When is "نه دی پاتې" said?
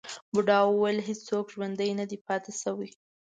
1.99-2.51